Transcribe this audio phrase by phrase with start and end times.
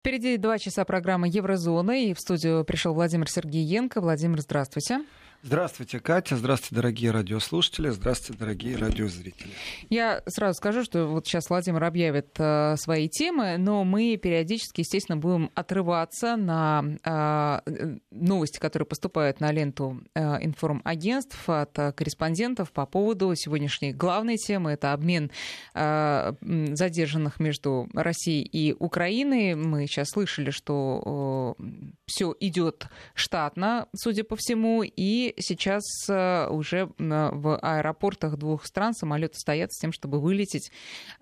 [0.00, 4.00] Впереди два часа программы Еврозона, и в студию пришел Владимир Сергеенко.
[4.00, 5.00] Владимир, здравствуйте.
[5.42, 6.36] Здравствуйте, Катя.
[6.36, 7.88] Здравствуйте, дорогие радиослушатели.
[7.88, 9.50] Здравствуйте, дорогие радиозрители.
[9.88, 15.16] Я сразу скажу, что вот сейчас Владимир объявит э, свои темы, но мы периодически, естественно,
[15.16, 22.84] будем отрываться на э, новости, которые поступают на ленту э, информагентств от э, корреспондентов по
[22.84, 24.72] поводу сегодняшней главной темы.
[24.72, 25.30] Это обмен
[25.72, 29.54] э, задержанных между Россией и Украиной.
[29.54, 31.64] Мы сейчас слышали, что э,
[32.04, 39.38] все идет штатно, судя по всему, и сейчас э, уже в аэропортах двух стран самолеты
[39.38, 40.70] стоят с тем, чтобы вылететь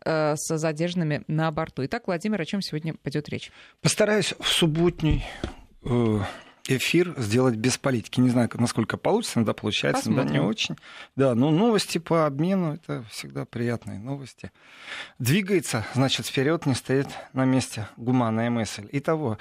[0.05, 1.85] э, с задержанными на борту.
[1.85, 3.51] Итак, Владимир, о чем сегодня пойдет речь?
[3.81, 5.25] Постараюсь в субботний
[5.83, 6.21] э,
[6.69, 8.21] эфир сделать без политики.
[8.21, 10.23] Не знаю, насколько получится, иногда получается, Посмотрим.
[10.23, 10.77] иногда не очень.
[11.17, 14.53] Да, но новости по обмену это всегда приятные новости.
[15.19, 18.89] Двигается, значит, вперед не стоит на месте гуманная мысль.
[18.93, 19.39] Итого,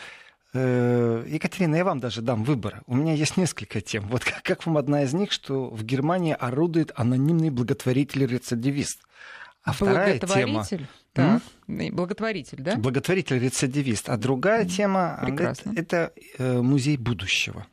[0.58, 2.82] Екатерина, я вам даже дам выбор.
[2.88, 4.08] У меня есть несколько тем.
[4.08, 9.02] Вот как, как вам одна из них, что в Германии орудует анонимный благотворитель-рецидивист.
[9.64, 10.66] А вторая тема...
[11.14, 12.76] Так, благотворитель, да?
[12.76, 14.08] Благотворитель-рецидивист.
[14.08, 15.72] А другая mm, тема Прекрасно.
[15.72, 17.66] это, это э, музей будущего.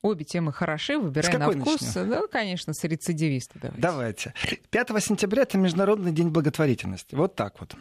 [0.00, 1.80] Обе темы хороши, выбирай на вкус.
[1.80, 2.10] Начнем?
[2.10, 3.80] Да, конечно, с рецидивиста давайте.
[3.80, 4.34] Давайте.
[4.70, 7.16] 5 сентября это Международный день благотворительности.
[7.16, 7.74] Вот так вот.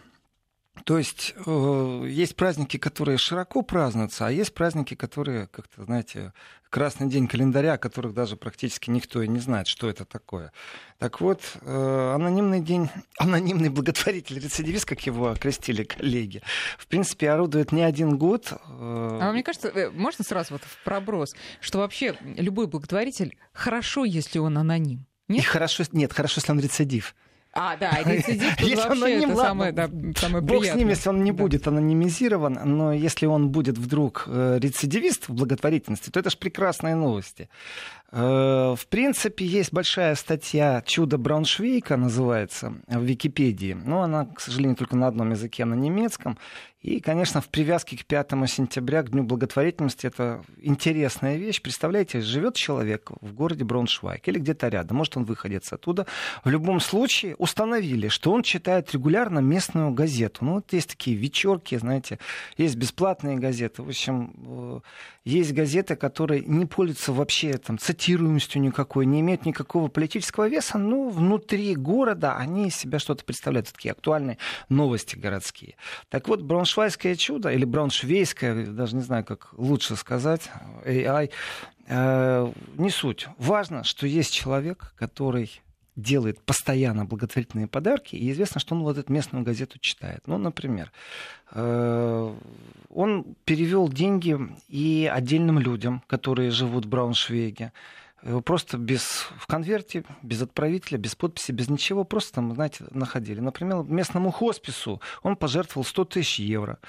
[0.87, 6.31] То есть э, есть праздники, которые широко празднуются, а есть праздники, которые, как-то, знаете,
[6.69, 10.53] красный день календаря, о которых даже практически никто и не знает, что это такое.
[10.97, 16.41] Так вот, э, анонимный день, анонимный благотворитель, рецидивист, как его окрестили коллеги,
[16.77, 18.53] в принципе, орудует не один год.
[18.53, 19.19] Э...
[19.21, 24.57] А мне кажется, можно сразу вот в проброс, что вообще любой благотворитель хорошо, если он
[24.57, 25.05] аноним.
[25.27, 25.43] Нет?
[25.43, 27.13] И хорошо, нет, хорошо, если он рецидив.
[27.59, 30.73] А, да, рецидив тут если вообще аноним, это самое, да, самое Бог приятное.
[30.73, 31.37] с ним, если он не да.
[31.43, 36.93] будет анонимизирован, но если он будет вдруг э, рецидивист в благотворительности, то это же прекрасные
[36.93, 37.49] новости.
[38.11, 43.73] Э, в принципе, есть большая статья «Чудо Брауншвейка» называется в Википедии.
[43.73, 46.37] Но она, к сожалению, только на одном языке, на немецком.
[46.81, 51.61] И, конечно, в привязке к 5 сентября, к Дню благотворительности, это интересная вещь.
[51.61, 56.05] Представляете, живет человек в городе Брауншвайк или где-то рядом, может, он выходец оттуда.
[56.45, 60.45] В любом случае установили, что он читает регулярно местную газету.
[60.45, 62.19] Ну, вот есть такие вечерки, знаете,
[62.57, 63.81] есть бесплатные газеты.
[63.81, 64.79] В общем, э,
[65.27, 71.09] есть газеты, которые не пользуются вообще там, цитируемостью никакой, не имеют никакого политического веса, но
[71.09, 73.67] внутри города они из себя что-то представляют.
[73.67, 74.37] такие актуальные
[74.69, 75.75] новости городские.
[76.09, 80.49] Так вот, Брауншвайское чудо, или Брауншвейское, даже не знаю, как лучше сказать,
[80.85, 81.29] AI,
[81.87, 83.27] э, не суть.
[83.37, 85.61] Важно, что есть человек, который
[85.97, 90.21] делает постоянно благотворительные подарки, и известно, что он вот эту местную газету читает.
[90.27, 90.91] Ну, например,
[91.51, 92.35] э,
[92.89, 94.37] он перевел деньги
[94.69, 97.73] и отдельным людям, которые живут в Брауншвейге,
[98.45, 103.39] просто без, в конверте, без отправителя, без подписи, без ничего, просто там, знаете, находили.
[103.39, 106.79] Например, местному хоспису он пожертвовал 100 тысяч евро.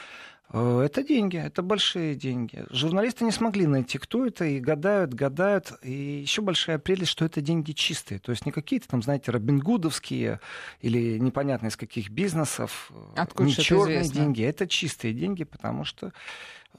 [0.50, 2.64] Э, это деньги, это большие деньги.
[2.70, 5.72] Журналисты не смогли найти, кто это, и гадают, гадают.
[5.82, 8.18] И еще большая прелесть, что это деньги чистые.
[8.18, 10.40] То есть не какие-то там, знаете, робингудовские
[10.80, 12.90] или непонятно из каких бизнесов.
[12.90, 14.20] Э, Откуда не черные известно?
[14.20, 14.42] деньги.
[14.42, 16.12] Это чистые деньги, потому что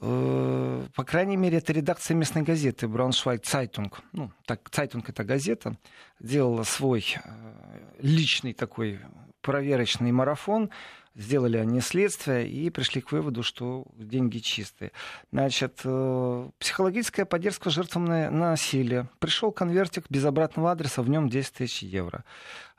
[0.00, 4.00] э, по крайней мере, это редакция местной газеты Braunschweig Zeitung.
[4.12, 5.76] Ну, так, Zeitung это газета,
[6.18, 7.04] делала свой
[8.00, 9.00] личный такой
[9.42, 10.70] проверочный марафон
[11.16, 14.92] Сделали они следствие и пришли к выводу, что деньги чистые.
[15.32, 19.08] Значит, э, психологическая поддержка жертвам насилия.
[19.18, 22.24] Пришел конвертик без обратного адреса, в нем 10 тысяч евро.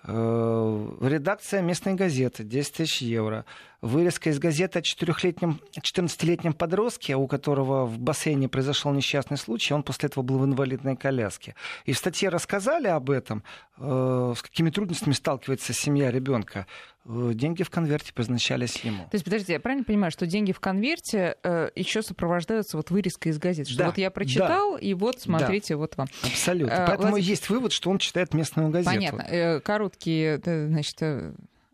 [0.03, 3.45] Э, редакция местной газеты 10 тысяч евро.
[3.81, 10.07] Вырезка из газеты о 14-летнем подростке, у которого в бассейне произошел несчастный случай, он после
[10.07, 11.55] этого был в инвалидной коляске.
[11.85, 13.43] И в статье рассказали об этом,
[13.79, 16.67] э, с какими трудностями сталкивается семья ребенка.
[17.05, 19.05] Э, деньги в конверте предназначались ему.
[19.05, 23.31] То есть, подождите, я правильно понимаю, что деньги в конверте э, еще сопровождаются вот вырезкой
[23.31, 23.67] из газет?
[23.67, 26.07] Что да, вот я прочитал, да, и вот, смотрите, да, вот вам.
[26.21, 26.73] Абсолютно.
[26.73, 27.21] Э, Поэтому Влад...
[27.23, 28.95] есть вывод, что он читает местную газету.
[28.95, 29.21] Понятно.
[29.23, 31.01] Э, короткие, значит,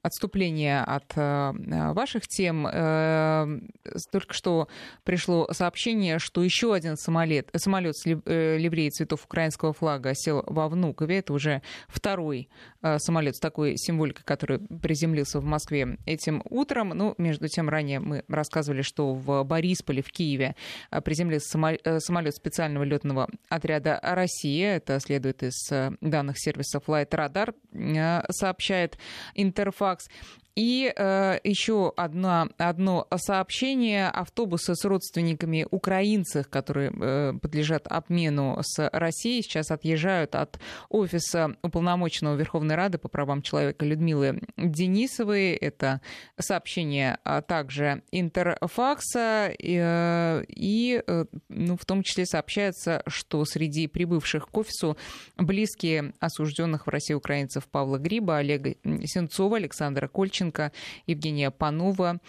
[0.07, 1.53] отступление от э,
[1.93, 2.67] ваших тем.
[2.67, 3.59] Э,
[4.11, 4.67] только что
[5.03, 10.67] пришло сообщение, что еще один самолет, самолет с э, ливреей цветов украинского флага сел во
[10.67, 11.19] Внукове.
[11.19, 12.49] Это уже второй
[12.97, 16.89] самолет с такой символикой, который приземлился в Москве этим утром.
[16.89, 20.55] Ну, между тем, ранее мы рассказывали, что в Борисполе, в Киеве
[21.03, 21.49] приземлился
[21.99, 24.77] самолет специального летного отряда «Россия».
[24.77, 25.69] Это следует из
[26.01, 27.53] данных сервиса Flight Radar,
[28.31, 28.97] сообщает
[29.35, 29.96] Интерфакс.
[29.97, 30.07] Botox
[30.57, 34.07] И э, еще одно, одно сообщение.
[34.07, 40.59] Автобусы с родственниками украинцев, которые э, подлежат обмену с Россией, сейчас отъезжают от
[40.89, 45.51] офиса уполномоченного Верховной Рады по правам человека Людмилы Денисовой.
[45.51, 46.01] Это
[46.39, 49.53] сообщение а также Интерфакса.
[49.61, 54.97] Э, и э, ну, в том числе сообщается, что среди прибывших к офису
[55.37, 58.73] близкие осужденных в России украинцев Павла Гриба, Олега
[59.05, 60.07] Сенцова, Александра
[60.51, 60.71] Кольченко,
[61.05, 62.19] Евгения Панова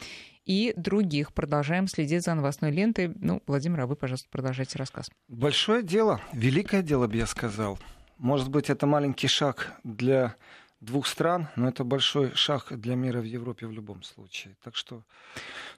[0.45, 1.33] и других.
[1.33, 3.13] Продолжаем следить за новостной лентой.
[3.21, 5.11] Ну, Владимир, а вы, пожалуйста, продолжайте рассказ.
[5.29, 7.79] Большое дело, великое дело, бы я сказал.
[8.19, 10.35] Может быть, это маленький шаг для
[10.81, 14.57] двух стран, но это большой шаг для мира в Европе в любом случае.
[14.63, 15.03] Так что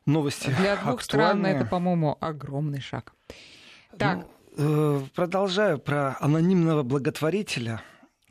[0.06, 1.02] новости Для двух актуальные.
[1.02, 3.12] стран это, по-моему, огромный шаг.
[3.98, 4.26] Так,
[4.56, 7.82] ну, э, продолжаю про анонимного благотворителя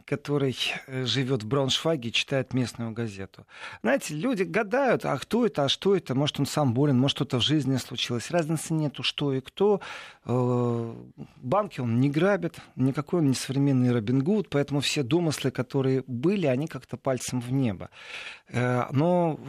[0.10, 0.58] который
[0.88, 3.46] э, живет в Брауншвайге и читает местную газету.
[3.84, 6.16] Знаете, люди гадают, а кто это, а что это?
[6.16, 8.32] Может, он сам болен, может, что-то в жизни случилось.
[8.32, 9.82] Разницы нету, что и кто.
[10.26, 10.94] Э,
[11.38, 16.48] банки он не грабит, никакой он не современный Робин Гуд, поэтому все домыслы, которые были,
[16.48, 17.92] они как-то пальцем в небо.
[18.48, 19.40] Э, но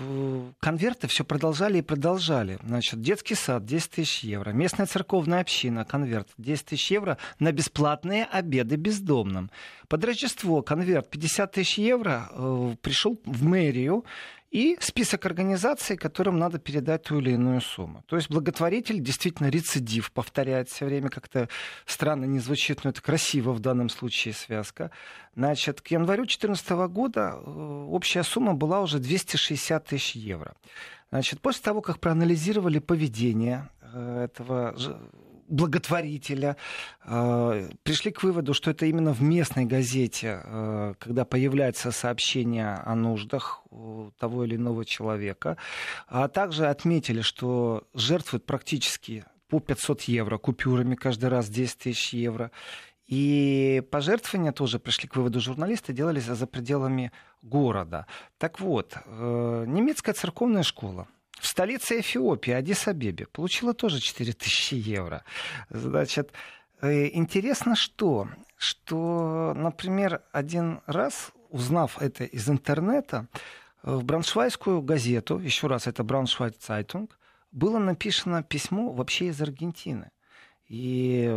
[0.61, 2.59] конверты все продолжали и продолжали.
[2.63, 8.27] Значит, детский сад 10 тысяч евро, местная церковная община конверт 10 тысяч евро на бесплатные
[8.27, 9.51] обеды бездомным.
[9.89, 14.05] Под Рождество конверт 50 тысяч евро э, пришел в мэрию
[14.51, 18.03] и список организаций, которым надо передать ту или иную сумму.
[18.07, 21.49] То есть благотворитель действительно рецидив повторяет все время, как-то
[21.87, 24.91] странно не звучит, но это красиво в данном случае связка.
[25.37, 30.55] Значит, к январю 2014 года э, общая сумма была уже 260 тысяч евро.
[31.11, 34.75] Значит, после того, как проанализировали поведение э, этого
[35.51, 36.57] благотворителя,
[37.05, 42.95] э, пришли к выводу, что это именно в местной газете, э, когда появляется сообщение о
[42.95, 43.63] нуждах
[44.19, 45.57] того или иного человека,
[46.09, 52.51] а также отметили, что жертвуют практически по 500 евро купюрами каждый раз 10 тысяч евро.
[53.07, 57.11] И пожертвования тоже пришли к выводу журналисты, делались за пределами
[57.43, 58.07] города.
[58.39, 61.09] Так вот, э, немецкая церковная школа–
[61.41, 65.25] в столице Эфиопии, Адис-Абебе, получила тоже 4000 евро.
[65.71, 66.33] Значит,
[66.83, 68.29] э, интересно что?
[68.57, 73.27] Что, например, один раз, узнав это из интернета,
[73.83, 77.19] э, в Брауншвайскую газету, еще раз, это Braunschweig Zeitung,
[77.53, 80.11] было написано письмо вообще из Аргентины.
[80.71, 81.29] И,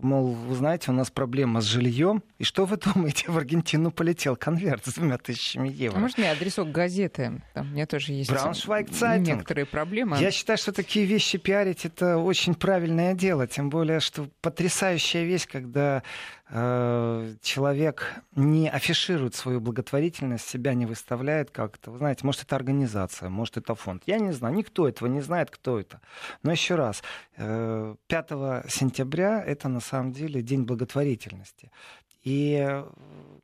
[0.00, 2.22] мол, вы знаете, у нас проблема с жильем.
[2.38, 5.98] И что вы думаете, в Аргентину полетел конверт с двумя тысячами евро.
[5.98, 7.42] А может, мне адресок газеты?
[7.52, 8.88] Там у меня тоже есть Брауншвайг
[9.18, 10.16] некоторые проблемы.
[10.18, 13.46] Я считаю, что такие вещи пиарить это очень правильное дело.
[13.46, 16.02] Тем более, что потрясающая вещь, когда
[16.48, 21.90] человек не афиширует свою благотворительность, себя не выставляет как-то.
[21.90, 24.04] Вы знаете, может, это организация, может, это фонд.
[24.06, 26.00] Я не знаю, никто этого не знает, кто это.
[26.44, 27.02] Но еще раз,
[27.36, 31.72] 5 э, сентября это на самом деле День благотворительности.
[32.22, 32.82] И,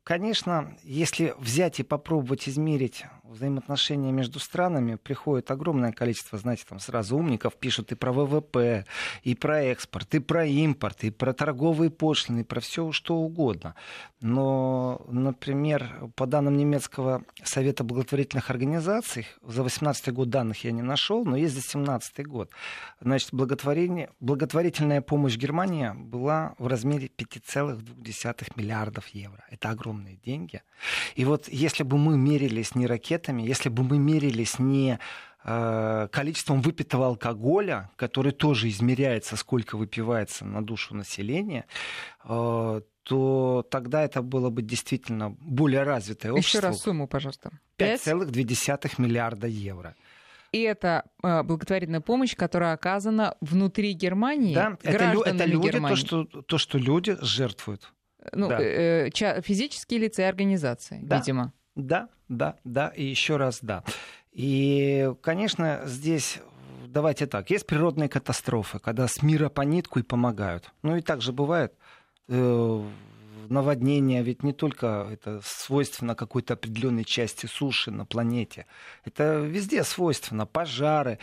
[0.03, 7.17] конечно, если взять и попробовать измерить взаимоотношения между странами, приходит огромное количество, знаете, там сразу
[7.17, 8.85] умников пишут и про ВВП,
[9.23, 13.75] и про экспорт, и про импорт, и про торговые пошлины, и про все что угодно.
[14.21, 21.25] Но, например, по данным немецкого Совета благотворительных организаций, за 2018 год данных я не нашел,
[21.25, 22.51] но есть за 2017 год.
[23.01, 29.45] Значит, благотворительная помощь Германии была в размере 5,2 миллиарда миллиардов евро.
[29.51, 30.63] Это огромные деньги.
[31.15, 34.99] И вот если бы мы мерились не ракетами, если бы мы мерились не
[35.45, 41.67] э, количеством выпитого алкоголя, который тоже измеряется, сколько выпивается на душу населения,
[42.25, 46.59] э, то тогда это было бы действительно более развитое общество.
[46.59, 47.51] Еще раз сумму, пожалуйста.
[47.79, 49.95] 5,2 миллиарда евро.
[50.53, 54.55] И это э, благотворительная помощь, которая оказана внутри Германии.
[54.55, 55.97] Да, это, это люди, Германии.
[55.97, 57.93] то что, то, что люди жертвуют.
[58.33, 58.59] Ну, да.
[58.61, 59.11] э,
[59.43, 61.19] физические лица и организации, да.
[61.19, 61.53] видимо.
[61.75, 63.85] Да, да, да, и еще раз да.
[64.33, 66.41] И, конечно, здесь
[66.87, 70.73] давайте так, есть природные катастрофы, когда с мира по нитку и помогают.
[70.83, 71.75] Ну и так же бывает.
[72.29, 72.85] Э,
[73.49, 78.67] наводнение ведь не только это свойственно какой-то определенной части суши на планете.
[79.05, 80.47] Это везде свойственно.
[80.47, 81.19] Пожары,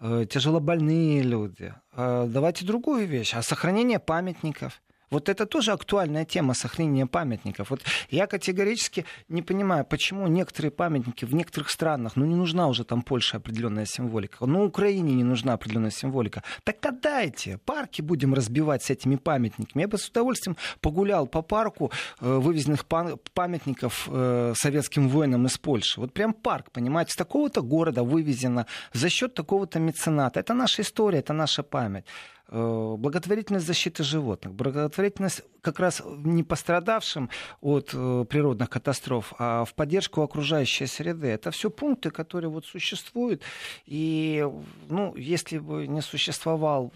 [0.00, 1.74] э, тяжелобольные люди.
[1.92, 3.34] Э, давайте другую вещь.
[3.34, 4.80] А сохранение памятников–
[5.10, 7.70] Вот это тоже актуальная тема сохранения памятников.
[7.70, 12.84] Вот я категорически не понимаю, почему некоторые памятники в некоторых странах, ну не нужна уже
[12.84, 16.42] там Польша определенная символика, ну Украине не нужна определенная символика.
[16.64, 19.82] Так отдайте, парки будем разбивать с этими памятниками.
[19.82, 26.00] Я бы с удовольствием погулял по парку э, вывезенных памятников э, советским воинам из Польши.
[26.00, 30.40] Вот прям парк, понимаете, с такого-то города вывезено за счет такого-то мецената.
[30.40, 32.04] Это наша история, это наша память.
[32.48, 37.30] Э, благотворительность защиты животных, благотворительность как раз не пострадавшим
[37.62, 41.28] от э, природных катастроф, а в поддержку окружающей среды.
[41.28, 43.42] Это все пункты, которые вот существуют.
[43.86, 44.46] И
[44.90, 46.92] ну, если бы не существовал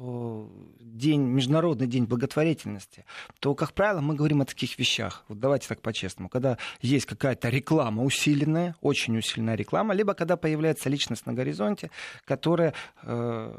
[0.00, 0.46] э,
[0.80, 3.04] день, Международный день благотворительности,
[3.40, 5.24] то, как правило, мы говорим о таких вещах.
[5.28, 6.30] Вот давайте так по-честному.
[6.30, 11.90] Когда есть какая-то реклама усиленная, очень усиленная реклама, либо когда появляется личность на горизонте,
[12.24, 13.52] которая э,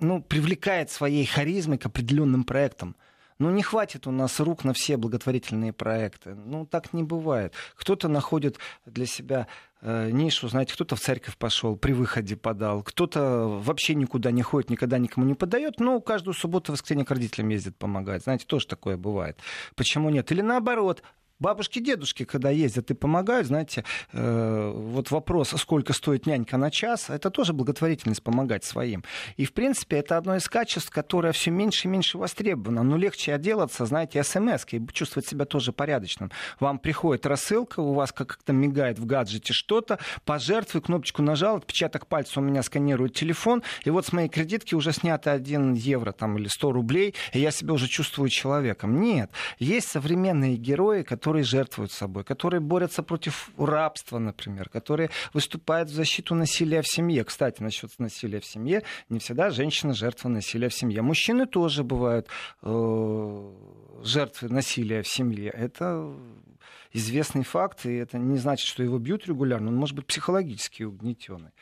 [0.00, 2.96] ну, привлекает своей харизмой к определенным проектам.
[3.40, 6.34] Ну, не хватит у нас рук на все благотворительные проекты.
[6.34, 7.52] Ну, так не бывает.
[7.74, 9.48] Кто-то находит для себя
[9.80, 14.70] э, нишу, знаете, кто-то в церковь пошел, при выходе подал, кто-то вообще никуда не ходит,
[14.70, 18.22] никогда никому не подает, но каждую субботу, воскресенье к родителям ездит помогать.
[18.22, 19.36] Знаете, тоже такое бывает.
[19.74, 20.30] Почему нет?
[20.30, 21.02] Или наоборот,
[21.40, 27.10] Бабушки, дедушки, когда ездят и помогают, знаете, э, вот вопрос, сколько стоит нянька на час,
[27.10, 29.02] это тоже благотворительность помогать своим.
[29.36, 32.84] И, в принципе, это одно из качеств, которое все меньше и меньше востребовано.
[32.84, 36.30] Но легче отделаться, знаете, смс и чувствовать себя тоже порядочным.
[36.60, 42.38] Вам приходит рассылка, у вас как-то мигает в гаджете что-то, пожертвуй, кнопочку нажал, отпечаток пальца
[42.38, 46.46] у меня сканирует телефон, и вот с моей кредитки уже снято 1 евро там, или
[46.46, 49.00] 100 рублей, и я себя уже чувствую человеком.
[49.00, 55.88] Нет, есть современные герои, которые которые жертвуют собой, которые борются против рабства, например, которые выступают
[55.88, 57.24] в защиту насилия в семье.
[57.24, 61.00] Кстати, насчет насилия в семье, не всегда женщина жертва насилия в семье.
[61.00, 62.28] Мужчины тоже бывают
[62.60, 63.52] э,
[64.02, 65.48] жертвы насилия в семье.
[65.48, 66.14] Это
[66.92, 71.52] известный факт, и это не значит, что его бьют регулярно, он может быть психологически угнетенный.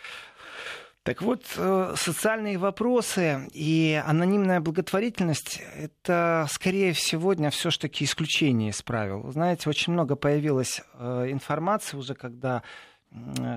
[1.05, 8.83] Так вот, э, социальные вопросы и анонимная благотворительность– это, скорее всего, сегодня все-таки исключение из
[8.83, 9.31] правил.
[9.31, 12.63] Знаете, очень много появилось э, информации уже, когда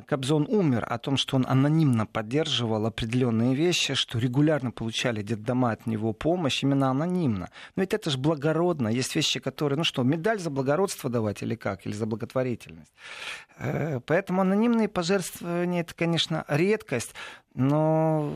[0.07, 5.87] Кобзон умер, о том, что он анонимно поддерживал определенные вещи, что регулярно получали детдома от
[5.87, 7.49] него помощь, именно анонимно.
[7.75, 8.89] Но ведь это же благородно.
[8.89, 12.91] Есть вещи, которые, ну что, медаль за благородство давать или как, или за благотворительность.
[13.57, 17.13] Э, поэтому анонимные пожертвования, это, конечно, редкость,
[17.55, 18.31] но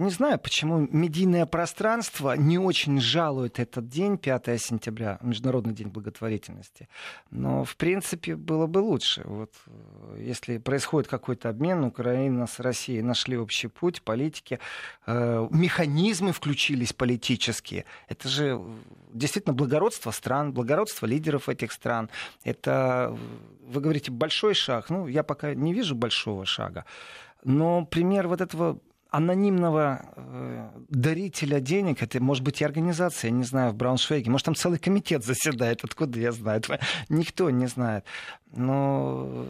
[0.00, 6.88] не знаю, почему медийное пространство не очень жалует этот день, 5 сентября, Международный день благотворительности.
[7.30, 9.20] Но, в принципе, было бы лучше.
[9.26, 14.58] Вот, э, если происходит какой-то обмен, Украина с Россией нашли общий путь, политики,
[15.06, 17.84] э, механизмы включились политические.
[18.08, 18.58] Это же
[19.12, 22.08] действительно благородство стран, благородство лидеров этих стран.
[22.42, 23.14] Это,
[23.66, 24.88] вы говорите, большой шаг.
[24.88, 26.86] Ну, я пока не вижу большого шага.
[27.44, 28.78] Но пример вот этого
[29.10, 34.44] анонимного э, дарителя денег, это может быть и организация, я не знаю, в Брауншвейге, может
[34.44, 36.62] там целый комитет заседает, откуда я знаю,
[37.08, 38.04] никто не знает.
[38.52, 39.46] Но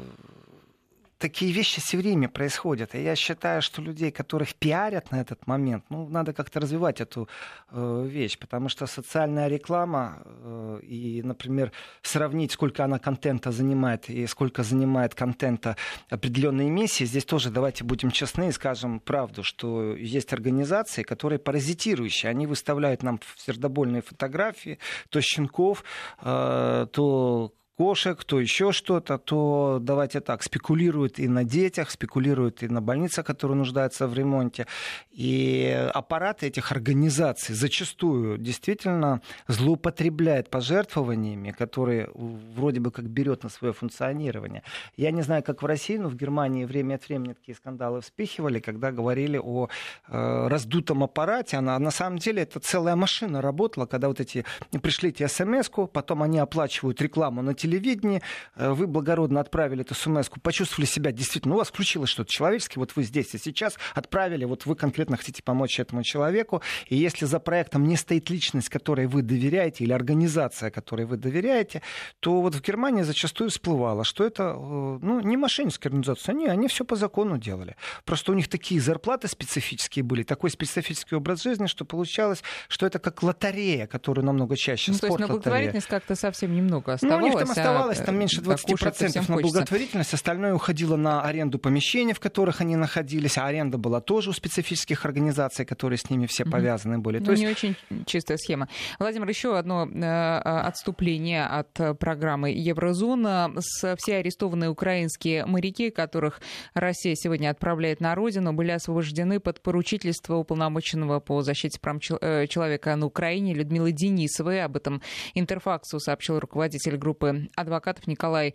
[1.21, 2.95] такие вещи все время происходят.
[2.95, 7.29] И я считаю, что людей, которых пиарят на этот момент, ну, надо как-то развивать эту
[7.71, 14.27] э, вещь, потому что социальная реклама э, и, например, сравнить, сколько она контента занимает и
[14.27, 15.77] сколько занимает контента
[16.09, 22.31] определенные миссии, здесь тоже давайте будем честны и скажем правду, что есть организации, которые паразитирующие.
[22.31, 24.79] Они выставляют нам сердобольные фотографии,
[25.11, 25.85] то щенков,
[26.23, 32.69] э, то кошек, то еще что-то, то давайте так, спекулируют и на детях, спекулируют и
[32.69, 34.67] на больницах, которые нуждаются в ремонте.
[35.13, 43.73] И аппараты этих организаций зачастую действительно злоупотребляют пожертвованиями, которые вроде бы как берет на свое
[43.73, 44.63] функционирование.
[44.99, 48.61] Я не знаю, как в России, но в Германии время от времени такие скандалы вспихивали,
[48.61, 49.69] когда говорили о
[50.09, 51.57] э, раздутом аппарате.
[51.57, 54.45] Она, на самом деле это целая машина работала, когда вот эти
[54.83, 58.23] пришлите смс потом они оплачивают рекламу на телевизоре, телевидении,
[58.57, 62.97] э, вы благородно отправили эту смс почувствовали себя действительно, у вас включилось что-то человеческое, вот
[62.97, 67.41] вы здесь и сейчас отправили, вот вы конкретно хотите помочь этому человеку, и если за
[67.41, 71.83] проектом не стоит личность, которой вы доверяете, или организация, которой вы доверяете,
[72.21, 76.69] то вот в Германии зачастую всплывало, что это э, ну, не мошенническая организация, они, они
[76.69, 77.77] все по закону делали.
[78.05, 82.99] Просто у них такие зарплаты специфические были, такой специфический образ жизни, что получалось, что это
[82.99, 87.23] как лотерея, которую намного чаще ну, спорт то есть на благотворительность как-то совсем немного оставалось.
[87.23, 92.77] Ну, оставалось там меньше 20% на благотворительность, остальное уходило на аренду помещений, в которых они
[92.77, 97.19] находились, а аренда была тоже у специфических организаций, которые с ними все повязаны были.
[97.19, 97.43] Ну, То есть...
[97.43, 97.77] не очень
[98.07, 98.69] чистая схема.
[98.99, 103.53] Владимир, еще одно э, отступление от программы Еврозона.
[103.99, 106.41] Все арестованные украинские моряки, которых
[106.75, 113.07] Россия сегодня отправляет на родину, были освобождены под поручительство уполномоченного по защите прав человека на
[113.07, 114.63] Украине Людмилы Денисовой.
[114.63, 115.03] Об этом
[115.35, 118.55] Интерфаксу сообщил руководитель группы адвокатов Николай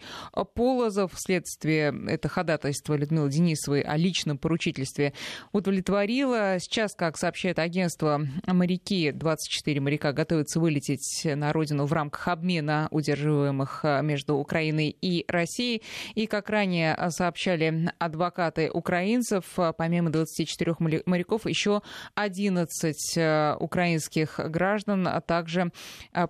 [0.53, 1.13] Полозов.
[1.13, 5.13] Вследствие это ходатайство Людмилы Денисовой о личном поручительстве
[5.51, 6.57] удовлетворило.
[6.59, 13.83] Сейчас, как сообщает агентство, моряки, 24 моряка, готовятся вылететь на родину в рамках обмена удерживаемых
[14.01, 15.81] между Украиной и Россией.
[16.13, 19.45] И, как ранее сообщали адвокаты украинцев,
[19.77, 20.75] помимо 24
[21.05, 21.81] моряков, еще
[22.15, 25.71] 11 э, украинских граждан а также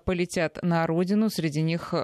[0.04, 1.30] полетят на родину.
[1.30, 1.94] Среди них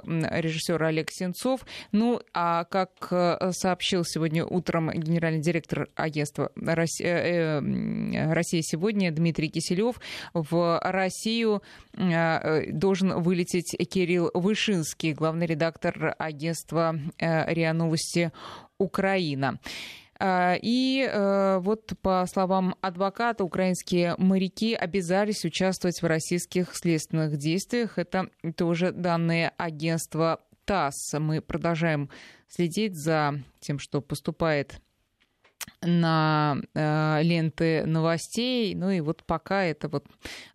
[0.43, 1.65] режиссер Олег Сенцов.
[1.91, 7.61] Ну, а как э, сообщил сегодня утром генеральный директор агентства «Россия,
[8.33, 9.99] Россия сегодня» Дмитрий Киселев,
[10.33, 18.31] в Россию должен вылететь Кирилл Вышинский, главный редактор агентства РИА Новости
[18.77, 19.59] Украина.
[20.19, 27.97] А, и э, вот по словам адвоката, украинские моряки обязались участвовать в российских следственных действиях.
[27.97, 31.13] Это тоже данные агентства ТАСС.
[31.19, 32.09] Мы продолжаем
[32.47, 34.79] следить за тем, что поступает
[35.81, 38.75] на э, ленты новостей.
[38.75, 40.05] Ну и вот пока это вот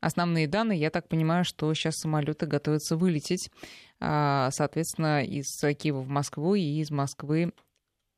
[0.00, 0.78] основные данные.
[0.78, 3.50] Я так понимаю, что сейчас самолеты готовятся вылететь,
[4.00, 7.52] э, соответственно, из Киева в Москву и из Москвы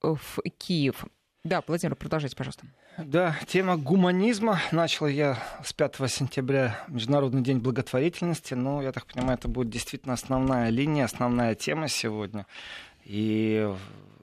[0.03, 1.07] в Киев.
[1.43, 2.67] Да, Владимир, продолжайте, пожалуйста.
[2.99, 4.61] Да, тема гуманизма.
[4.73, 8.53] Начал я с 5 сентября Международный день благотворительности.
[8.53, 12.47] Но, я так понимаю, это будет действительно основная линия, основная тема сегодня.
[13.05, 13.75] И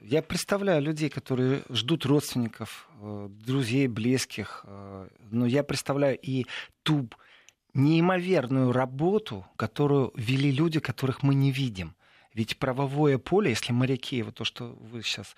[0.02, 4.64] я представляю людей, которые ждут родственников, э, друзей, близких.
[4.68, 6.46] Э, но я представляю и
[6.84, 7.08] ту
[7.74, 11.96] неимоверную работу, которую вели люди, которых мы не видим.
[12.32, 15.34] Ведь правовое поле, если моряки, вот то, что вы сейчас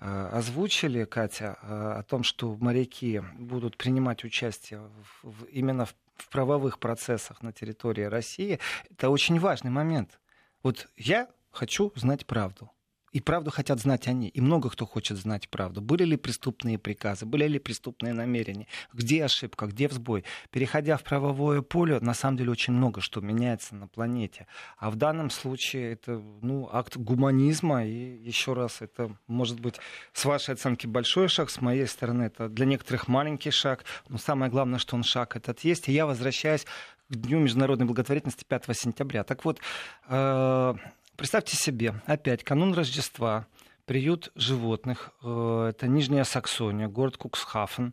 [0.00, 4.88] озвучили, Катя, э, о том, что моряки будут принимать участие
[5.22, 10.20] в, именно в, в правовых процессах на территории России, это очень важный момент.
[10.62, 12.70] Вот я хочу знать правду.
[13.18, 14.28] И правду хотят знать они.
[14.28, 15.80] И много кто хочет знать правду.
[15.80, 20.22] Были ли преступные приказы, были ли преступные намерения, где ошибка, где взбой.
[20.52, 24.46] Переходя в правовое поле, на самом деле очень много что меняется на планете.
[24.76, 27.84] А в данном случае это ну, акт гуманизма.
[27.84, 29.80] И еще раз, это может быть
[30.12, 33.84] с вашей оценки большой шаг, с моей стороны это для некоторых маленький шаг.
[34.08, 35.88] Но самое главное, что он шаг этот есть.
[35.88, 36.66] И я возвращаюсь
[37.08, 39.24] к Дню международной благотворительности 5 сентября.
[39.24, 39.58] Так вот,
[40.06, 40.74] э,
[41.18, 43.48] Представьте себе, опять канун Рождества,
[43.86, 47.92] приют животных, э, это Нижняя Саксония, город Куксхафен,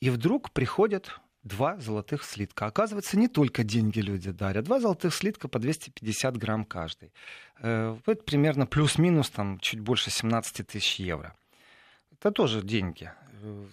[0.00, 2.66] и вдруг приходят два золотых слитка.
[2.66, 4.66] Оказывается, не только деньги люди дарят.
[4.66, 7.14] Два золотых слитка по 250 грамм каждый.
[7.60, 11.34] Э, это примерно плюс-минус там, чуть больше 17 тысяч евро.
[12.12, 13.10] Это тоже деньги.
[13.40, 13.66] Э,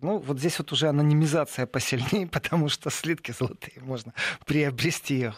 [0.00, 4.14] ну, вот здесь вот уже анонимизация посильнее, потому что слитки золотые можно
[4.46, 5.30] приобрести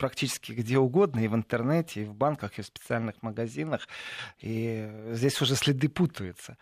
[0.00, 3.86] практически где угодно, и в интернете, и в банках, и в специальных магазинах.
[4.40, 6.56] И здесь уже следы путаются.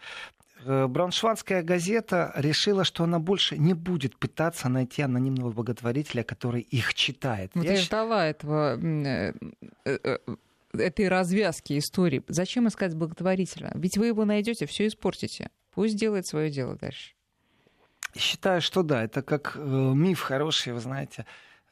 [0.65, 6.95] Э, Брауншванская газета решила, что она больше не будет пытаться найти анонимного благотворителя, который их
[6.95, 7.53] читает.
[7.55, 9.33] Вот я, ждала этого э,
[9.85, 10.19] э,
[10.73, 12.23] этой развязки истории.
[12.29, 13.71] Зачем искать благотворителя?
[13.75, 15.51] Ведь вы его найдете, все испортите.
[15.75, 17.13] Пусть делает свое дело дальше.
[18.17, 21.25] Считаю, что да, это как миф хороший, вы знаете.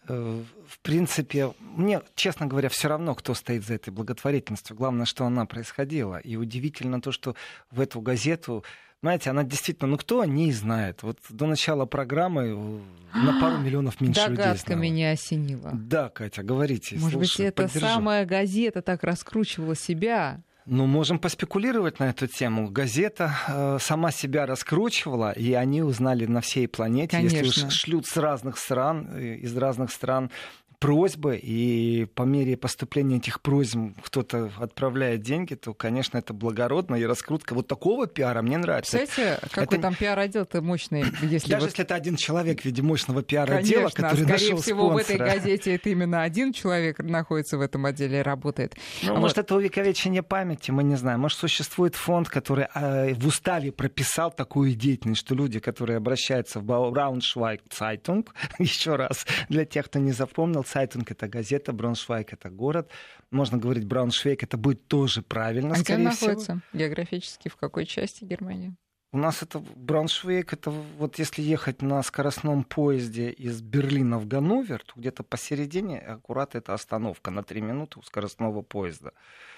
[0.09, 4.77] Э, в принципе, мне, честно говоря, все равно, кто стоит за этой благотворительностью.
[4.77, 6.19] Главное, что она происходила.
[6.19, 7.35] И удивительно то, что
[7.71, 8.65] в эту газету
[9.03, 11.03] знаете, она действительно, ну кто о ней знает?
[11.03, 12.43] Вот до начала программы
[13.15, 15.71] э, на пару миллионов меньше Догадка людей Догадка меня осенила.
[15.75, 16.97] Да, Катя, говорите.
[16.97, 17.87] Может слушаю, быть, это поддержу.
[17.87, 20.41] самая газета так раскручивала себя?
[20.67, 22.69] Ну, можем поспекулировать на эту тему.
[22.69, 27.37] Газета э, сама себя раскручивала, и они узнали на всей планете, Конечно.
[27.37, 30.31] если уж шлют с разных стран, э, из разных стран
[30.79, 37.05] просьбы, и по мере поступления этих просьб кто-то отправляет деньги, то, конечно, это благородно, и
[37.05, 38.99] раскрутка вот такого пиара мне нравится.
[38.99, 39.83] Кстати, какой это...
[39.83, 41.05] там пиар-отдел-то мощный?
[41.23, 41.71] Если Даже вот...
[41.71, 45.05] если это один человек в виде мощного пиар-отдела, который скорее нашел всего, спонсора.
[45.05, 48.77] в этой газете это именно один человек находится в этом отделе и работает.
[49.03, 49.21] Ну, вот.
[49.21, 51.21] Может, это увековечение памяти, мы не знаем.
[51.21, 56.65] Может, существует фонд, который э, в уставе прописал такую деятельность, что люди, которые обращаются в
[56.65, 58.27] Braunschweig Zeitung,
[58.59, 62.91] еще раз, для тех, кто не запомнил, Zeitung это газета, Брауншвайг это город.
[63.31, 66.29] Можно говорить Брауншвейг, это будет тоже правильно, а скорее где всего.
[66.31, 68.75] находится географически, в какой части Германии?
[69.13, 74.83] У нас это Брауншвейг, это вот если ехать на скоростном поезде из Берлина в Ганновер,
[74.85, 79.13] то где-то посередине аккурат это остановка на три минуты у скоростного поезда.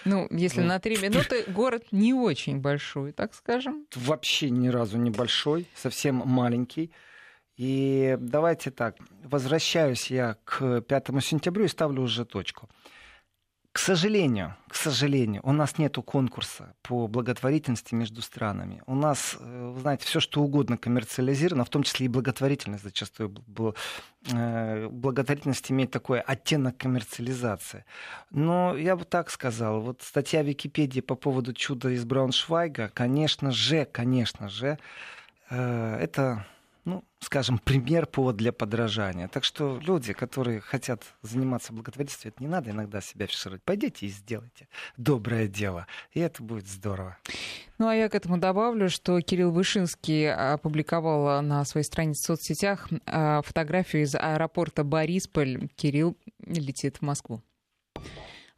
[0.05, 3.87] Ну, если Ну, на три минуты город не очень большой, так скажем.
[3.97, 6.93] Вообще ни разу не большой, совсем маленький.
[7.59, 12.69] И давайте так, возвращаюсь я к 5 сентябрю и ставлю уже точку.
[13.73, 18.83] К сожалению, к сожалению, у нас нет конкурса по благотворительности между странами.
[18.87, 23.35] У нас, э, вы знаете, все что угодно коммерциализировано, в том числе и благотворительность зачастую.
[24.33, 27.85] э, Благотворительность имеет такой оттенок коммерциализации.
[28.31, 33.85] Но я бы так сказал, вот статья Википедии по поводу чуда из Брауншвайга, конечно же,
[33.85, 34.79] конечно же,
[35.51, 36.47] э, это
[36.89, 39.29] ну, скажем, пример, повод для подражания.
[39.29, 43.63] Так что люди, которые хотят заниматься благотворительством, это не надо иногда себя фишировать.
[43.63, 47.19] Пойдите и сделайте доброе дело, и это будет здорово.
[47.77, 52.89] Ну, а я к этому добавлю, что Кирилл Вышинский опубликовал на своей странице в соцсетях
[53.05, 55.69] а, фотографию из аэропорта Борисполь.
[55.77, 57.43] Кирилл летит в Москву.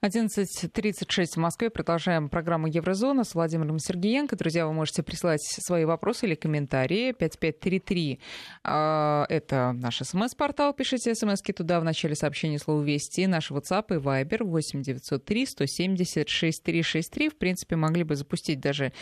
[0.03, 1.69] 11.36 в Москве.
[1.69, 4.35] Продолжаем программу Еврозона с Владимиром Сергеенко.
[4.35, 7.13] Друзья, вы можете присылать свои вопросы или комментарии.
[7.13, 8.19] 5533
[8.65, 10.73] а, это наш смс-портал.
[10.73, 13.27] Пишите смски туда в начале сообщения слово «Вести».
[13.27, 17.29] Наш WhatsApp и Viber 8903 170 6363.
[17.29, 18.95] В принципе, могли бы запустить даже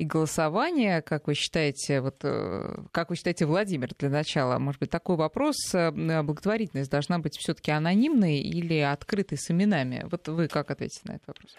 [0.00, 1.02] и голосование.
[1.02, 5.56] Как вы считаете, вот, э, как вы считаете, Владимир, для начала, может быть, такой вопрос.
[5.74, 10.06] э, Благотворительность должна быть все-таки анонимной или открытой с именами?
[10.10, 11.54] Вот вы как ответите на этот вопрос?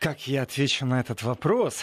[0.00, 1.82] Как я отвечу на этот вопрос?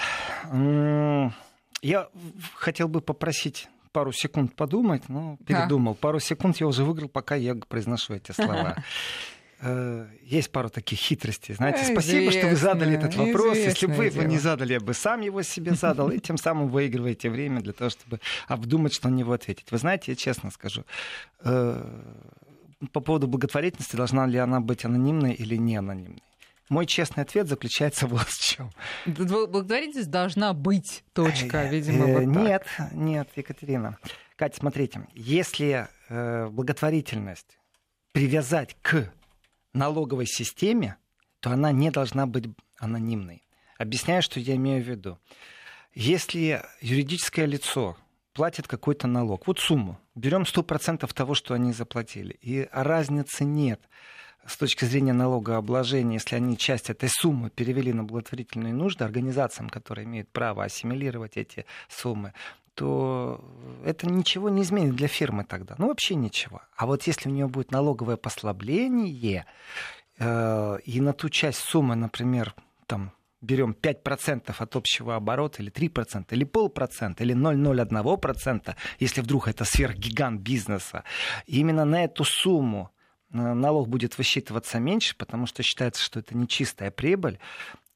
[1.81, 2.09] Я
[2.55, 5.95] хотел бы попросить пару секунд подумать, но передумал.
[5.95, 8.75] Пару секунд я уже выиграл, пока я произношу эти слова.
[9.61, 11.55] Э, Есть пару таких хитростей.
[11.55, 13.57] Знаете, Э, спасибо, что вы задали этот вопрос.
[13.57, 16.67] Если бы вы его не задали, я бы сам его себе задал, и тем самым
[16.69, 19.71] выигрываете время для того, чтобы обдумать, что на него ответить.
[19.71, 20.83] Вы знаете, я честно скажу,
[21.43, 21.83] э,
[22.91, 26.21] по поводу благотворительности, должна ли она быть анонимной или не анонимной.
[26.67, 28.71] Мой честный ответ заключается вот в чем.
[29.05, 32.43] Бл- Благотворительность должна быть, точка, видимо, э, вот так.
[32.43, 33.97] Нет, нет, Екатерина.
[34.35, 37.57] Катя, смотрите, если благотворительность
[38.11, 39.11] привязать к
[39.75, 40.97] налоговой системе,
[41.39, 42.45] то она не должна быть
[42.79, 43.43] анонимной.
[43.77, 45.19] Объясняю, что я имею в виду.
[45.93, 47.97] Если юридическое лицо
[48.33, 53.81] платит какой-то налог, вот сумму, берем 100% того, что они заплатили, и разницы нет
[54.45, 60.05] с точки зрения налогообложения, если они часть этой суммы перевели на благотворительные нужды организациям, которые
[60.05, 62.33] имеют право ассимилировать эти суммы,
[62.75, 63.41] то
[63.85, 65.75] это ничего не изменит для фирмы тогда.
[65.77, 66.61] Ну, вообще ничего.
[66.75, 69.45] А вот если у нее будет налоговое послабление,
[70.19, 72.53] э, и на ту часть суммы, например,
[72.85, 79.63] там, берем 5% от общего оборота, или 3%, или полпроцента, или 0,01%, если вдруг это
[79.63, 81.03] сверхгигант бизнеса,
[81.45, 82.91] именно на эту сумму
[83.31, 87.39] э, налог будет высчитываться меньше, потому что считается, что это не чистая прибыль.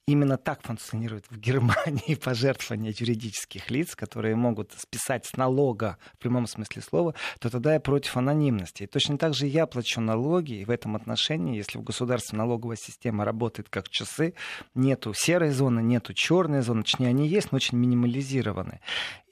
[0.06, 6.46] Именно так функционирует в Германии пожертвования юридических лиц, которые могут списать с налога в прямом
[6.46, 8.84] смысле слова, то тогда я против анонимности.
[8.84, 12.76] И точно так же я плачу налоги, и в этом отношении, если в государстве налоговая
[12.76, 14.34] система работает как часы,
[14.74, 18.80] нету серой зоны, нету черной зоны, точнее они есть, но очень минимализированы.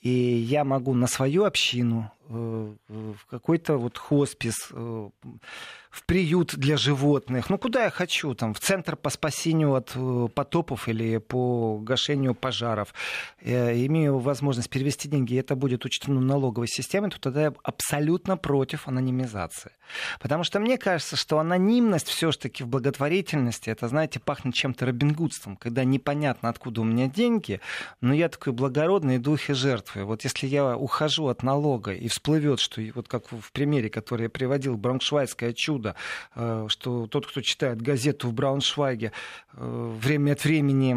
[0.01, 5.09] И я могу на свою общину, э, в какой-то вот хоспис, э,
[5.91, 10.29] в приют для животных, ну куда я хочу, там, в центр по спасению от э,
[10.35, 12.95] потопов или по гашению пожаров,
[13.41, 18.37] э, имею возможность перевести деньги, и это будет учтено налоговой системой, то тогда я абсолютно
[18.37, 19.73] против анонимизации.
[20.21, 25.85] Потому что мне кажется, что анонимность все-таки в благотворительности, это, знаете, пахнет чем-то робингудством, когда
[25.85, 27.61] непонятно, откуда у меня деньги,
[28.01, 29.55] но я такой благородный и духе
[29.89, 30.05] жертвы.
[30.05, 34.29] Вот если я ухожу от налога и всплывет, что вот как в примере, который я
[34.29, 35.95] приводил, Брауншвайгское чудо,
[36.35, 39.13] э, что тот, кто читает газету в Брауншвайге,
[39.55, 40.97] э, время от времени,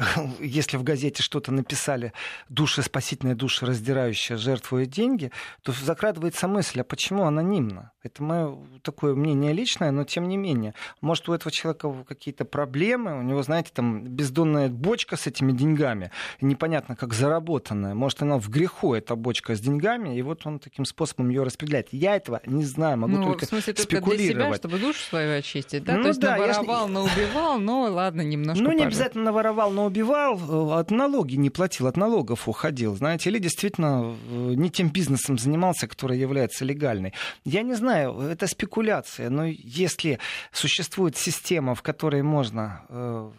[0.40, 2.12] если в газете что-то написали,
[2.48, 5.30] души спасительные, души раздирающие, жертвуют деньги,
[5.62, 7.92] то закрадывается мысль, а почему анонимно?
[8.02, 10.74] Это мое такое мнение личное, но тем не менее.
[11.00, 16.10] Может, у этого человека какие-то проблемы, у него, знаете, там бездонная бочка с этими деньгами,
[16.40, 17.94] непонятно как заработанная.
[17.94, 21.42] Может, она она в греху, эта бочка с деньгами, и вот он таким способом ее
[21.42, 21.88] распределяет.
[21.92, 24.00] Я этого не знаю, могу ну, только в смысле, спекулировать.
[24.04, 25.96] Только для себя, чтобы душу свою очистить, да?
[25.96, 26.92] Ну, То есть да, наворовал, я...
[26.92, 28.88] наубивал, но ладно, немножко Ну, не пожалуй.
[28.88, 34.14] обязательно наворовал, но убивал, э, от налоги не платил, от налогов уходил, знаете, или действительно
[34.30, 37.12] э, не тем бизнесом занимался, который является легальной.
[37.44, 40.18] Я не знаю, это спекуляция, но если
[40.52, 43.30] существует система, в которой можно э,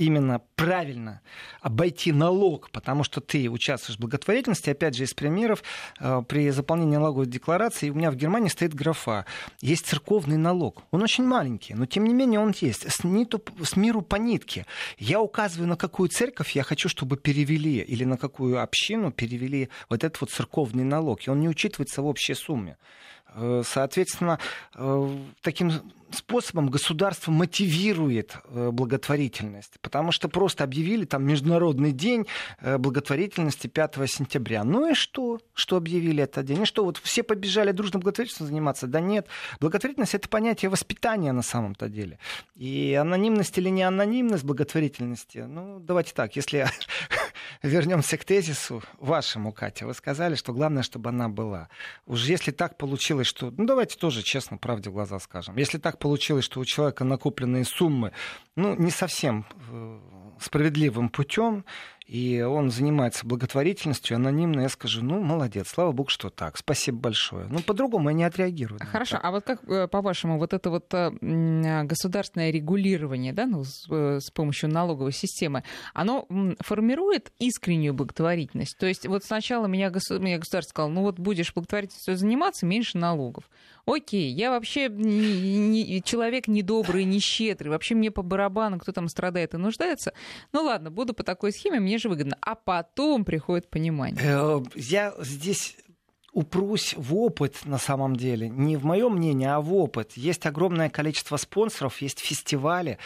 [0.00, 1.20] именно правильно
[1.60, 4.70] обойти налог, потому что ты участвуешь в благотворительности.
[4.70, 5.62] Опять же, из примеров,
[6.00, 9.26] э, при заполнении налоговой декларации у меня в Германии стоит графа.
[9.60, 10.82] Есть церковный налог.
[10.90, 12.90] Он очень маленький, но тем не менее он есть.
[12.90, 14.64] С, ниту, с миру по нитке.
[14.98, 20.02] Я указываю, на какую церковь я хочу, чтобы перевели, или на какую общину перевели вот
[20.02, 21.26] этот вот церковный налог.
[21.26, 22.78] И он не учитывается в общей сумме.
[23.34, 24.38] Э, Соответственно,
[24.74, 25.72] э, таким
[26.14, 32.26] способом государство мотивирует э, благотворительность, потому что просто объявили там Международный день
[32.60, 34.64] э, благотворительности 5 сентября.
[34.64, 35.40] Ну и что?
[35.54, 36.62] Что объявили этот день?
[36.62, 38.86] И что, вот все побежали дружно благотворительностью заниматься?
[38.86, 39.26] Да нет.
[39.60, 42.18] Благотворительность— это понятие воспитания на самом-то деле.
[42.56, 46.66] И анонимность или не анонимность благотворительности, ну, давайте так, если
[47.62, 51.68] вернемся к тезису вашему, Катя, вы сказали, что главное, чтобы она была.
[52.06, 53.52] Уж если так получилось, что...
[53.56, 55.56] Ну, давайте тоже честно, правде в глаза скажем.
[55.56, 58.12] Если так получилось, что у человека накопленные суммы,
[58.60, 59.98] ну, не совсем э,
[60.38, 61.64] справедливым путем,
[62.10, 67.46] и он занимается благотворительностью, анонимно, я скажу, ну, молодец, слава богу, что так, спасибо большое.
[67.48, 68.80] Ну, по-другому я не отреагирую.
[68.80, 71.12] Хорошо, а вот как, э, по-вашему, вот это вот э,
[71.84, 75.62] государственное регулирование, да, ну, с, помощью налоговой системы,
[75.94, 76.26] оно
[76.58, 78.76] формирует искреннюю благотворительность?
[78.76, 83.44] То есть вот сначала меня, меня государство сказало, ну, вот будешь благотворительностью заниматься, меньше налогов.
[83.86, 89.08] Окей, я вообще не, не, человек недобрый, не щедрый, вообще мне по барабану, кто там
[89.08, 90.12] страдает и нуждается.
[90.52, 92.36] Ну ладно, буду по такой схеме, мне же выгодно.
[92.40, 94.20] А потом приходит понимание.
[94.22, 95.76] Э, я здесь
[96.32, 98.48] упрусь в опыт на самом деле.
[98.48, 100.12] Не в мое мнение, а в опыт.
[100.16, 102.98] Есть огромное количество спонсоров, есть фестивали,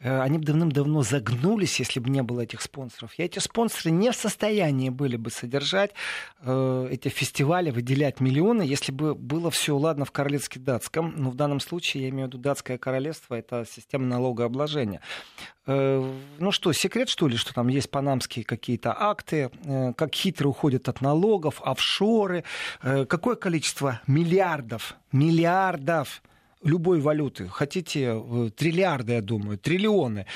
[0.00, 3.18] они бы давным-давно загнулись, если бы не было этих спонсоров.
[3.18, 5.92] И эти спонсоры не в состоянии были бы содержать
[6.40, 11.14] э, эти фестивали, выделять миллионы, если бы было все ладно в королевске датском.
[11.16, 15.00] Но в данном случае я имею в виду датское королевство, это система налогообложения.
[15.66, 20.48] Э, ну что, секрет что ли, что там есть панамские какие-то акты, э, как хитро
[20.48, 22.44] уходят от налогов, офшоры,
[22.82, 26.22] э, какое количество миллиардов, миллиардов
[26.62, 30.26] любой валюты, хотите триллиарды, я думаю, триллионы,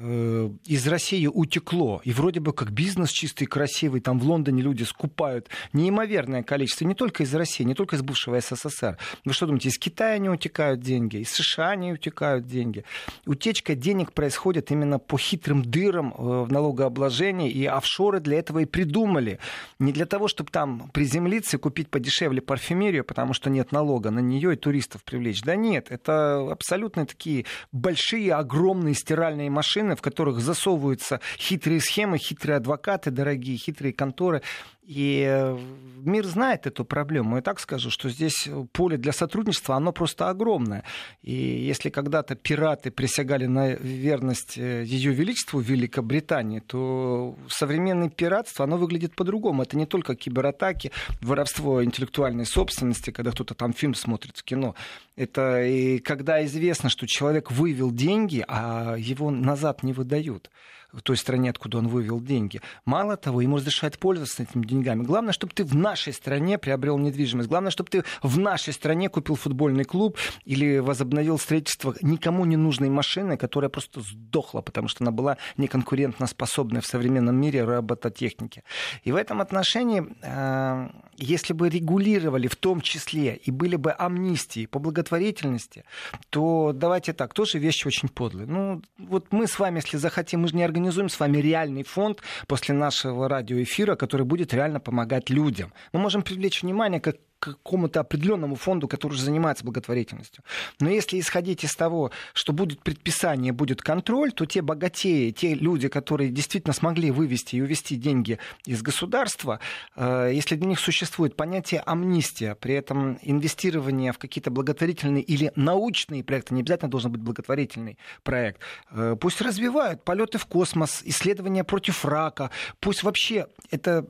[0.00, 2.00] из России утекло.
[2.04, 6.94] И вроде бы как бизнес чистый, красивый, там в Лондоне люди скупают неимоверное количество, не
[6.94, 8.98] только из России, не только из бывшего СССР.
[9.24, 12.84] Вы что думаете, из Китая не утекают деньги, из США не утекают деньги.
[13.26, 19.38] Утечка денег происходит именно по хитрым дырам в налогообложении, и офшоры для этого и придумали.
[19.78, 24.20] Не для того, чтобы там приземлиться и купить подешевле парфюмерию, потому что нет налога на
[24.20, 25.42] нее и туристов привлечь.
[25.42, 32.56] Да нет, это абсолютно такие большие, огромные стиральные машины, в которых засовываются хитрые схемы, хитрые
[32.56, 34.42] адвокаты дорогие, хитрые конторы.
[34.86, 35.56] И
[36.04, 37.36] мир знает эту проблему.
[37.36, 40.84] Я так скажу, что здесь поле для сотрудничества, оно просто огромное.
[41.22, 49.16] И если когда-то пираты присягали на верность Ее Величеству Великобритании, то современное пиратство, оно выглядит
[49.16, 49.62] по-другому.
[49.62, 54.76] Это не только кибератаки, воровство интеллектуальной собственности, когда кто-то там фильм смотрит, кино.
[55.16, 60.48] Это и когда известно, что человек вывел деньги, а его назад не выдают
[60.96, 62.60] в той стране, откуда он вывел деньги.
[62.84, 65.04] Мало того, ему разрешают пользоваться этими деньгами.
[65.04, 67.48] Главное, чтобы ты в нашей стране приобрел недвижимость.
[67.48, 72.88] Главное, чтобы ты в нашей стране купил футбольный клуб или возобновил строительство никому не нужной
[72.88, 78.64] машины, которая просто сдохла, потому что она была неконкурентно способной в современном мире робототехники.
[79.04, 84.66] И в этом отношении, э, если бы регулировали в том числе и были бы амнистии
[84.66, 85.84] по благотворительности,
[86.30, 88.46] то давайте так, тоже вещи очень подлые.
[88.46, 92.20] Ну, вот мы с вами, если захотим, мы же не организуем с вами реальный фонд
[92.46, 95.72] после нашего радиоэфира, который будет реально помогать людям.
[95.92, 100.42] Мы можем привлечь внимание как какому-то определенному фонду, который занимается благотворительностью.
[100.80, 105.88] Но если исходить из того, что будет предписание, будет контроль, то те богатеи, те люди,
[105.88, 109.60] которые действительно смогли вывести и увести деньги из государства,
[109.94, 116.24] э, если для них существует понятие амнистия, при этом инвестирование в какие-то благотворительные или научные
[116.24, 122.04] проекты, не обязательно должен быть благотворительный проект, э, пусть развивают полеты в космос, исследования против
[122.04, 124.06] рака, пусть вообще это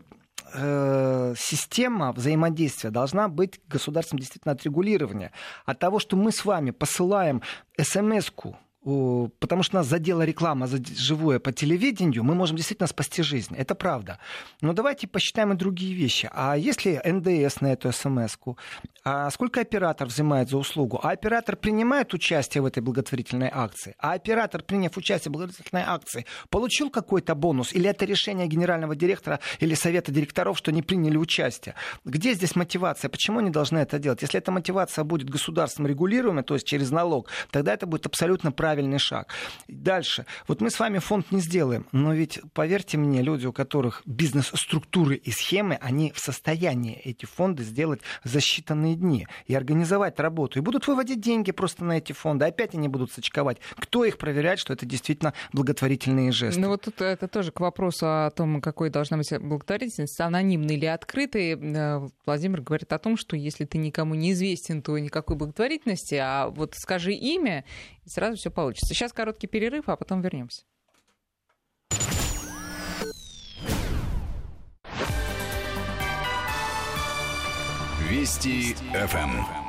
[0.54, 5.32] э, система взаимодействия должна быть государством действительно отрегулирования.
[5.64, 7.42] От того, что мы с вами посылаем
[7.80, 13.54] смс-ку потому что нас задела реклама за живое по телевидению, мы можем действительно спасти жизнь.
[13.56, 14.18] Это правда.
[14.60, 16.28] Но давайте посчитаем и другие вещи.
[16.32, 18.56] А если НДС на эту смс-ку?
[19.04, 21.00] А сколько оператор взимает за услугу?
[21.02, 23.94] А оператор принимает участие в этой благотворительной акции?
[23.98, 27.72] А оператор, приняв участие в благотворительной акции, получил какой-то бонус?
[27.72, 31.74] Или это решение генерального директора или совета директоров, что не приняли участие?
[32.04, 33.08] Где здесь мотивация?
[33.08, 34.22] Почему они должны это делать?
[34.22, 38.98] Если эта мотивация будет государством регулируемой, то есть через налог, тогда это будет абсолютно правильный
[38.98, 39.32] шаг.
[39.68, 40.26] Дальше.
[40.46, 45.16] Вот мы с вами фонд не сделаем, но ведь, поверьте мне, люди, у которых бизнес-структуры
[45.16, 50.58] и схемы, они в состоянии эти фонды сделать за считанные дни и организовать работу.
[50.58, 52.44] И будут выводить деньги просто на эти фонды.
[52.44, 53.58] Опять они будут сочковать.
[53.76, 56.60] Кто их проверяет, что это действительно благотворительные жесты?
[56.60, 60.84] Ну вот тут это тоже к вопросу о том, какой должна быть благотворительность, анонимной или
[60.84, 61.52] открытой.
[61.52, 66.48] Э, Владимир говорит о том, что если ты никому не известен, то никакой благотворительности, а
[66.48, 67.64] вот скажи имя,
[68.06, 68.94] и сразу все получится.
[68.94, 70.62] Сейчас короткий перерыв, а потом вернемся.
[78.08, 79.65] Вести ФМ.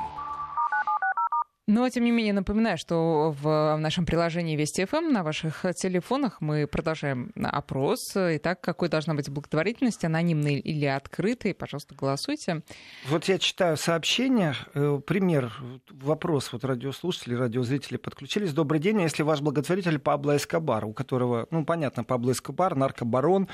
[1.68, 6.66] Но, тем не менее, напоминаю, что в нашем приложении Вести ФМ на ваших телефонах мы
[6.66, 8.12] продолжаем опрос.
[8.16, 11.52] Итак, какой должна быть благотворительность, анонимной или открытой?
[11.52, 12.62] Пожалуйста, голосуйте.
[13.06, 14.54] Вот я читаю сообщение.
[14.72, 15.52] Э, пример,
[15.90, 18.54] вопрос вот радиослушатели, радиозрители подключились.
[18.54, 23.46] Добрый день, если ваш благотворитель Пабло Эскобар, у которого, ну, понятно, Пабло Эскобар, наркобарон,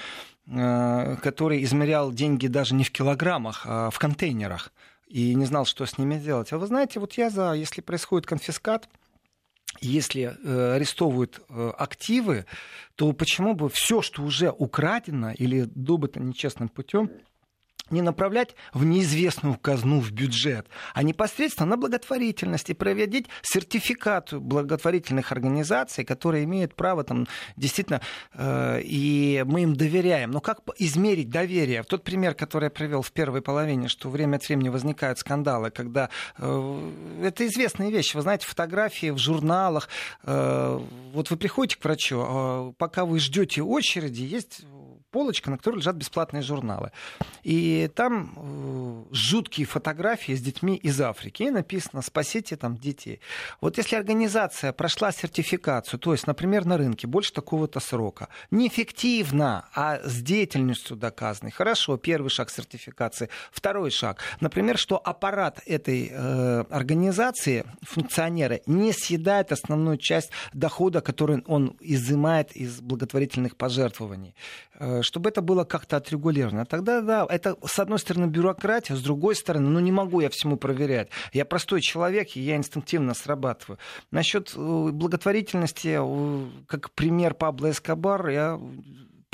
[0.47, 4.71] э, который измерял деньги даже не в килограммах, а в контейнерах
[5.07, 6.53] и не знал, что с ними делать.
[6.53, 8.89] А вы знаете, вот я за, если происходит конфискат,
[9.81, 12.47] если э, арестовывают э, активы,
[12.95, 17.11] то почему бы все, что уже украдено или добыто нечестным путем,
[17.91, 25.33] не направлять в неизвестную казну, в бюджет, а непосредственно на благотворительность и проводить сертификацию благотворительных
[25.33, 28.01] организаций, которые имеют право там действительно,
[28.33, 30.31] э, и мы им доверяем.
[30.31, 31.83] Но как измерить доверие?
[31.83, 35.71] В тот пример, который я привел в первой половине, что время от времени возникают скандалы,
[35.71, 36.91] когда э,
[37.23, 39.89] это известные вещи, вы знаете, фотографии в журналах,
[40.23, 40.81] э,
[41.13, 44.63] вот вы приходите к врачу, э, пока вы ждете очереди, есть
[45.15, 46.91] полочка, на которой лежат бесплатные журналы.
[47.45, 51.45] И там э, жуткие фотографии с детьми из Африки.
[51.45, 53.21] И написано «Спасите там детей».
[53.61, 60.01] Вот если организация прошла сертификацию, то есть, например, на рынке больше такого-то срока, неэффективно, а
[60.05, 63.29] с деятельностью доказанной, хорошо, первый шаг сертификации.
[63.53, 71.45] Второй шаг, например, что аппарат этой э, организации, функционеры, не съедает основную часть дохода, который
[71.47, 74.35] он изымает из благотворительных пожертвований.
[75.05, 76.67] Чтобы это было как-то отрегулировано.
[76.67, 80.57] Тогда, да, это, с одной стороны, бюрократия, с другой стороны, ну, не могу я всему
[80.57, 81.09] проверять.
[81.33, 83.79] Я простой человек, и я инстинктивно срабатываю.
[84.11, 88.61] Насчет э, благотворительности, э, как пример Пабло Эскобар, я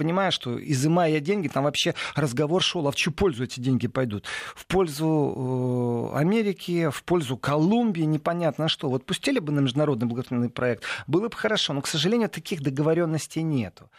[0.00, 4.24] понимаю, что изымая деньги, там вообще разговор шел, а в чью пользу эти деньги пойдут?
[4.54, 8.88] В пользу э, Америки, в пользу Колумбии, непонятно что.
[8.88, 13.42] Вот пустили бы на международный благотворительный проект, было бы хорошо, но, к сожалению, таких договоренностей
[13.42, 13.90] нету.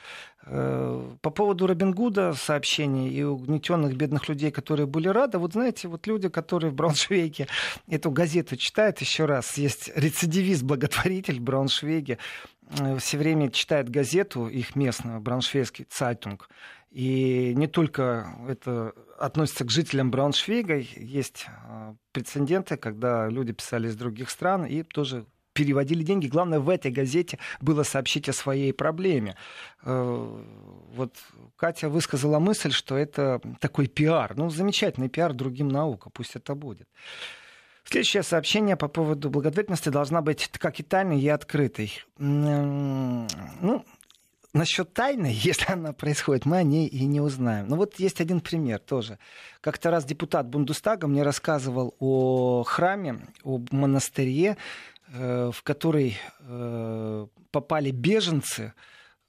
[0.47, 5.87] Э, по поводу Робин Гуда сообщений и угнетенных бедных людей, которые были рады, вот знаете,
[5.87, 7.47] вот люди, которые в Брауншвейге
[7.87, 12.17] эту газету читают еще раз, есть рецидивист, благотворитель в Брауншвейге,
[12.99, 16.49] все время читает газету, их местную, Брауншвейгский Zeitung.
[16.91, 23.95] И не только это относится к жителям Брауншвейга, есть э, прецеденты, когда люди писали из
[23.95, 26.27] других стран и тоже переводили деньги.
[26.27, 29.37] Главное, в этой газете было сообщить о своей проблеме.
[29.83, 30.43] Э,
[30.93, 31.15] вот
[31.55, 34.35] Катя высказала мысль, что это такой пиар.
[34.35, 36.89] Ну, замечательный пиар другим наука, пусть это будет.
[37.83, 41.91] Следующее сообщение по поводу благотворительности должна быть как и тайной, и открытой.
[42.17, 43.27] Ну,
[44.53, 47.67] насчет тайны, если она происходит, мы о ней и не узнаем.
[47.67, 49.17] Но вот есть один пример тоже.
[49.61, 54.57] Как-то раз депутат Бундестага мне рассказывал о храме, о монастыре,
[55.13, 58.73] э, в который э, попали беженцы,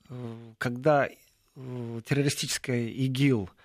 [0.08, 0.14] э,
[0.58, 1.08] когда
[1.54, 3.50] террористическая ИГИЛ–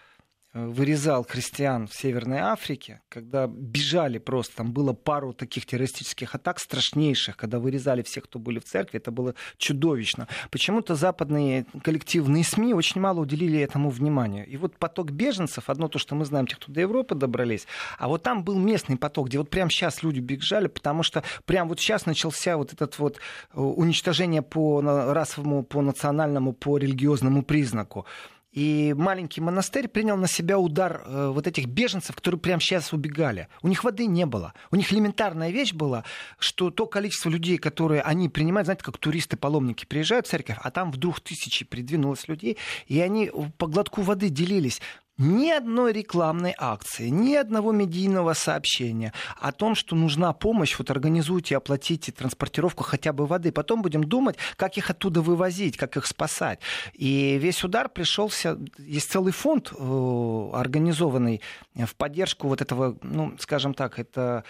[0.54, 7.38] вырезал христиан в Северной Африке, когда бежали просто, там было пару таких террористических атак страшнейших,
[7.38, 10.28] когда вырезали всех, кто были в церкви, это было чудовищно.
[10.50, 14.46] Почему-то западные коллективные СМИ очень мало уделили этому внимания.
[14.46, 17.68] И вот поток беженцев, одно то, что мы знаем, тех, кто до Европы добрались,
[18.00, 21.70] а вот там был местный поток, где вот прямо сейчас люди бежали, потому что прямо
[21.70, 28.06] вот сейчас начался вот этот вот э, уничтожение по расовому, по национальному, по религиозному признаку.
[28.54, 33.50] И маленький монастырь принял на себя удар э, вот этих беженцев, которые прямо сейчас убегали.
[33.62, 34.54] У них воды не было.
[34.72, 36.06] У них элементарная вещь была,
[36.40, 40.92] что то количество людей, которые они принимают, знаете, как туристы-паломники приезжают в церковь, а там
[40.92, 42.58] вдруг тысячи придвинулось людей,
[42.88, 44.82] и они по глотку воды делились
[45.18, 51.58] ни одной рекламной акции, ни одного медийного сообщения о том, что нужна помощь, вот организуйте,
[51.58, 53.52] оплатите транспортировку хотя бы воды.
[53.52, 56.60] Потом будем думать, как их оттуда вывозить, как их спасать.
[56.94, 61.42] И весь удар пришелся, есть целый фонд, э, организованный
[61.76, 64.44] в поддержку вот этого, ну, скажем так, это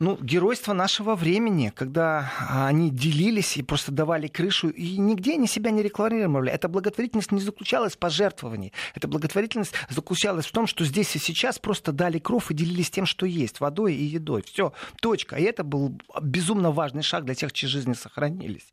[0.00, 5.70] ну, геройство нашего времени, когда они делились и просто давали крышу, и нигде они себя
[5.70, 6.50] не рекламировали.
[6.50, 8.72] Эта благотворительность не заключалась в пожертвовании.
[8.94, 13.04] Эта благотворительность заключалась в том, что здесь и сейчас просто дали кров и делились тем,
[13.04, 14.42] что есть, водой и едой.
[14.42, 14.72] Все,
[15.02, 15.36] точка.
[15.36, 18.72] И это был безумно важный шаг для тех, чьи жизни сохранились.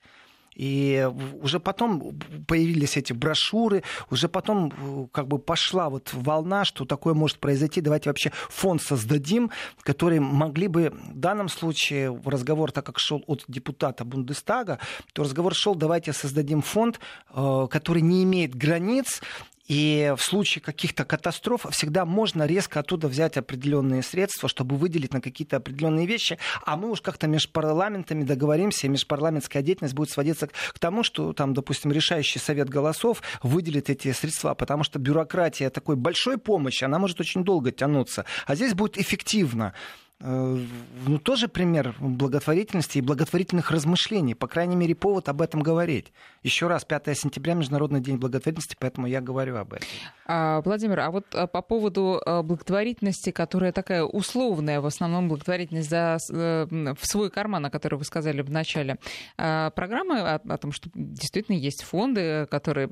[0.57, 1.07] И
[1.41, 7.13] уже потом появились эти брошюры, уже потом э, как бы пошла вот волна, что такое
[7.13, 7.79] может произойти.
[7.79, 9.51] Давайте вообще фонд создадим,
[9.83, 14.79] который могли бы в данном случае разговор, так как шел от депутата Бундестага,
[15.13, 16.99] то разговор шел, давайте создадим фонд,
[17.29, 19.21] э, который не имеет границ,
[19.67, 25.21] и в случае каких-то катастроф всегда можно резко оттуда взять определенные средства, чтобы выделить на
[25.21, 26.37] какие-то определенные вещи.
[26.65, 31.33] А мы уж как-то между парламентами договоримся, и межпарламентская деятельность будет сводиться к тому, что
[31.33, 36.99] там, допустим, решающий совет голосов выделит эти средства, потому что бюрократия такой большой помощи, она
[36.99, 38.25] может очень долго тянуться.
[38.45, 39.73] А здесь будет эффективно.
[40.19, 40.57] Э,
[41.05, 44.33] ну, тоже пример благотворительности и благотворительных размышлений.
[44.33, 46.11] По крайней мере, повод об этом говорить.
[46.41, 49.87] Еще раз, 5 сентября Международный день благотворительности, поэтому я говорю об этом.
[50.25, 55.89] А, Владимир, а вот а, по поводу а, благотворительности, которая такая условная, в основном благотворительность
[55.89, 58.97] за, э, в свой карман, о которой вы сказали в начале
[59.35, 62.89] программы, о, о том, что действительно есть фонды, которые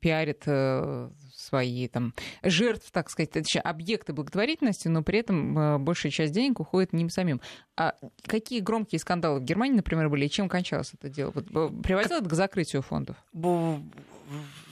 [0.00, 6.60] пиарят э, свои там жертв, так сказать, объекты благотворительности, но при этом большая часть денег
[6.60, 7.40] уходит ним самим.
[7.76, 7.94] А
[8.26, 11.32] какие громкие скандалы в Германии, например, были, и чем кончалось это дело?
[11.34, 11.46] Вот,
[11.82, 13.16] приводило это к закрытию фондов?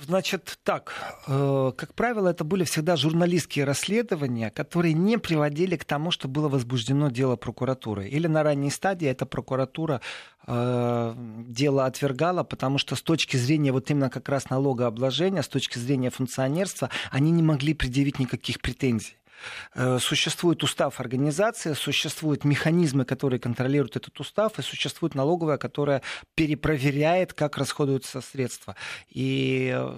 [0.04, 0.92] Значит, так,
[1.26, 6.48] э, как правило, это были всегда журналистские расследования, которые не приводили к тому, что было
[6.48, 8.06] возбуждено дело прокуратуры.
[8.06, 10.02] Или на ранней стадии эта прокуратура
[10.46, 11.14] э,
[11.48, 16.10] дело отвергала, потому что с точки зрения вот именно как раз налогообложения, с точки зрения
[16.10, 19.16] функционерства, они не могли предъявить никаких претензий.
[19.74, 26.02] Э, существует устав организации, существуют механизмы, которые контролируют этот устав, и существует налоговая, которая
[26.34, 28.76] перепроверяет, как расходуются средства.
[29.08, 29.94] И э,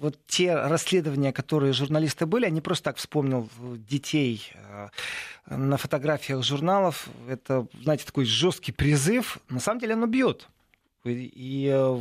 [0.00, 3.48] вот те расследования, которые журналисты были, они просто так вспомнил
[3.88, 4.88] детей э,
[5.46, 7.08] на фотографиях журналов.
[7.28, 9.38] Это, знаете, такой жесткий призыв.
[9.48, 10.48] На самом деле оно бьет
[11.04, 12.00] и э,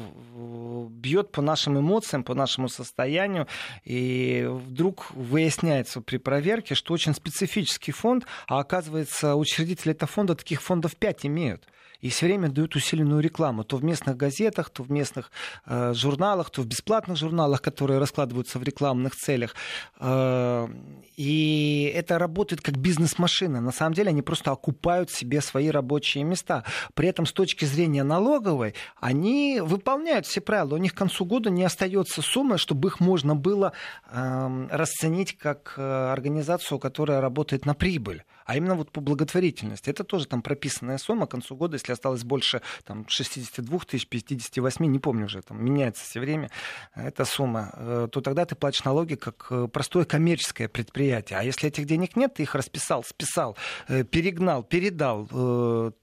[0.90, 3.48] бьет по нашим эмоциям, по нашему состоянию.
[3.84, 10.62] И вдруг выясняется при проверке, что очень специфический фонд, а оказывается, учредители этого фонда таких
[10.62, 11.68] фондов 5 имеют
[12.02, 13.64] и все время дают усиленную рекламу.
[13.64, 15.32] То в местных газетах, то в местных
[15.66, 19.56] э, журналах, то в бесплатных журналах, которые раскладываются в рекламных целях.
[20.00, 20.68] Э,
[21.16, 23.62] и это работает как бизнес-машина.
[23.62, 26.64] На самом деле они просто окупают себе свои рабочие места.
[26.94, 30.76] При этом с точки зрения налоговой они выполняют все правила.
[30.76, 33.74] У них к концу года не остается суммы, чтобы их можно было
[34.10, 39.90] э, расценить как э, организацию, которая работает на прибыль а именно вот по благотворительности.
[39.90, 44.86] Это тоже там прописанная сумма к концу года, если осталось больше там, 62 тысяч, 58,
[44.88, 46.52] не помню уже, там меняется все время
[46.94, 51.40] эта сумма, э, то тогда ты платишь налоги как э, простое коммерческое предприятие.
[51.40, 53.56] А если этих денег нет, ты их расписал, списал,
[53.88, 55.28] э, перегнал, передал,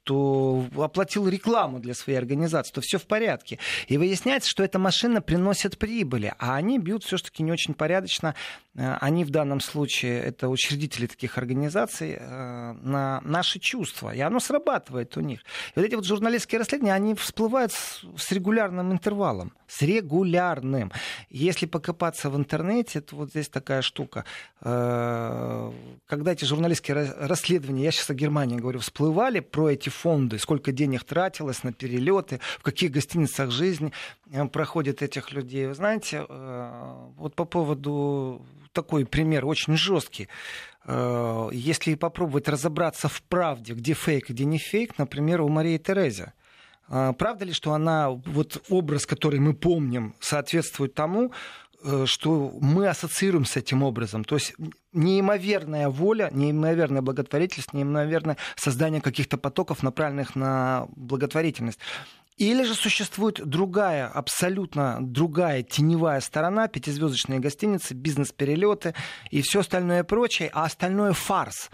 [0.04, 3.58] то оплатил рекламу для своей организации, то все в порядке.
[3.88, 8.34] И выясняется, что эта машина приносит прибыли, а они бьют все-таки не очень порядочно.
[8.78, 15.16] Они в данном случае, это учредители таких организаций, Э, на наши чувства, и оно срабатывает
[15.16, 15.40] у них.
[15.74, 20.92] И вот эти вот журналистские расследования, они всплывают с, с регулярным интервалом, с регулярным.
[21.30, 24.24] Если покопаться в интернете, то вот здесь такая штука.
[24.60, 25.72] Э,
[26.06, 31.04] когда эти журналистские расследования, я сейчас о Германии говорю, всплывали про эти фонды, сколько денег
[31.04, 33.92] тратилось на перелеты, в каких гостиницах жизнь
[34.30, 35.66] э, проходит этих людей.
[35.66, 36.26] Вы знаете,
[37.16, 38.42] вот по поводу
[38.72, 40.28] такой пример, очень жесткий.
[40.84, 46.32] Э, если попробовать разобраться в правде, где фейк, где не фейк, например, у Марии Терези.
[46.88, 51.32] Э, правда ли, что она, вот образ, который мы помним, соответствует тому,
[51.84, 54.24] э, что мы ассоциируем с этим образом.
[54.24, 54.54] То есть
[54.92, 61.80] неимоверная воля, неимоверная благотворительность, неимоверное создание каких-то потоков, направленных на благотворительность.
[62.38, 68.94] Или же существует другая, абсолютно другая теневая сторона, пятизвездочные гостиницы, бизнес-перелеты
[69.32, 71.68] и все остальное прочее, а остальное фарс.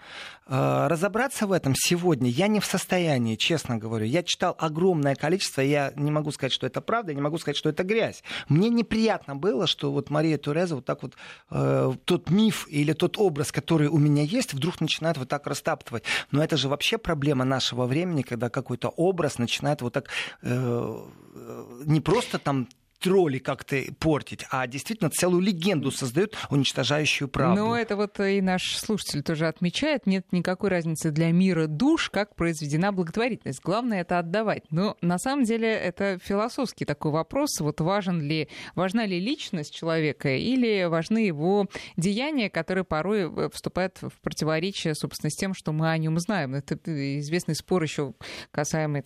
[0.47, 4.07] Э, разобраться в этом сегодня я не в состоянии, честно говорю.
[4.07, 7.69] Я читал огромное количество, я не могу сказать, что это правда, не могу сказать, что
[7.69, 8.23] это грязь.
[8.49, 11.15] Мне неприятно было, что вот Мария Туреза вот так вот
[11.51, 16.05] э, тот миф или тот образ, который у меня есть, вдруг начинает вот так растаптывать.
[16.31, 20.09] Но это же вообще проблема нашего времени, когда какой-то образ начинает вот так
[20.43, 20.99] э,
[21.35, 22.69] Э, не просто там
[22.99, 27.61] тролли как-то портить, а действительно целую легенду создают, уничтожающую правду.
[27.61, 30.07] Ну, это вот и наш слушатель тоже отмечает.
[30.07, 33.61] Нет никакой разницы для мира душ, как произведена благотворительность.
[33.63, 34.65] Главное это отдавать.
[34.71, 37.61] Но на самом деле это философский такой вопрос.
[37.61, 41.67] Вот важен ли, важна ли личность человека или важны его
[41.97, 46.55] деяния, которые порой э, вступают в противоречие, собственно, с тем, что мы о нем знаем.
[46.55, 46.75] Это
[47.19, 48.15] известный спор еще
[48.51, 49.03] касаемый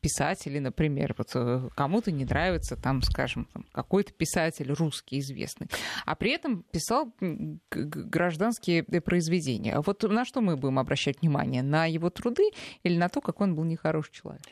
[0.00, 1.14] писателей, например.
[1.18, 5.68] Вот э, кому-то не нравится, там, скажем, там, какой-то писатель русский известный,
[6.04, 7.12] а при этом писал
[7.70, 9.74] гражданские произведения.
[9.74, 11.62] А вот на что мы будем обращать внимание?
[11.62, 12.50] На его труды
[12.82, 14.42] или на то, как он был нехороший человек?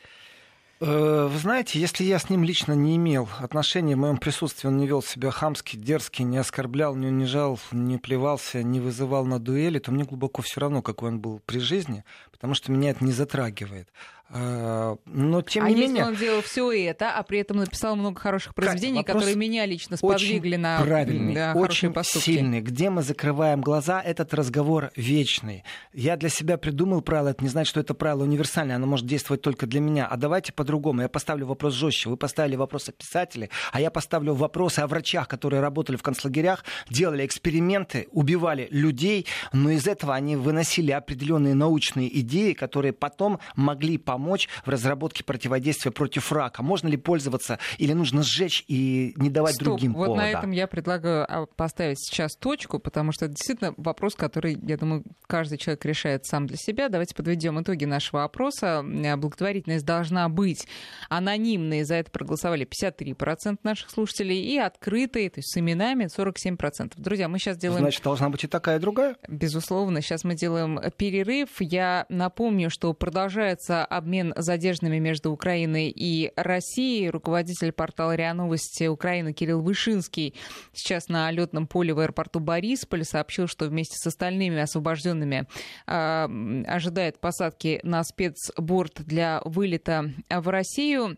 [0.83, 4.77] Э, вы знаете, если я с ним лично не имел отношений, в моем присутствии он
[4.77, 9.77] не вел себя хамски, дерзкий, не оскорблял, не унижал, не плевался, не вызывал на дуэли,
[9.77, 13.11] то мне глубоко все равно, какой он был при жизни, потому что меня это не
[13.11, 13.89] затрагивает.
[14.33, 16.05] А, но тем а не если менее...
[16.05, 19.97] он делал все это, а при этом написал много хороших произведений, Вопрос которые меня лично
[19.97, 22.25] сподвигли на правильный, да, очень поступки.
[22.25, 22.61] сильный.
[22.61, 25.65] Где мы закрываем глаза, этот разговор вечный.
[25.93, 29.41] Я для себя придумал правило, это не значит, что это правило универсальное, оно может действовать
[29.41, 30.07] только для меня.
[30.07, 31.01] А давайте по-другому.
[31.01, 32.09] Я поставлю вопрос жестче.
[32.09, 36.63] Вы поставили вопрос о писателе, а я поставлю вопросы о врачах, которые работали в концлагерях,
[36.89, 43.97] делали эксперименты, убивали людей, но из этого они выносили определенные научные идеи, которые потом могли
[43.97, 46.61] помочь помочь в разработке противодействия против рака?
[46.61, 50.21] Можно ли пользоваться или нужно сжечь и не давать Стоп, другим вот повода?
[50.21, 54.77] на этом я предлагаю а, поставить сейчас точку, потому что это действительно вопрос, который, я
[54.77, 56.89] думаю, каждый человек решает сам для себя.
[56.89, 58.83] Давайте подведем итоги нашего опроса.
[58.83, 60.67] Благотворительность должна быть
[61.09, 66.93] анонимной, за это проголосовали 53% наших слушателей, и открытой, то есть с именами 47%.
[66.97, 67.81] Друзья, мы сейчас делаем...
[67.81, 69.15] Значит, должна быть и такая, и другая?
[69.27, 70.01] Безусловно.
[70.01, 71.49] Сейчас мы делаем перерыв.
[71.59, 77.09] Я напомню, что продолжается обмен обмен задержанными между Украиной и Россией.
[77.09, 80.35] Руководитель портала РИА Новости Украины Кирилл Вышинский
[80.73, 85.47] сейчас на летном поле в аэропорту Борисполь сообщил, что вместе с остальными освобожденными
[85.87, 91.17] э, ожидает посадки на спецборд для вылета в Россию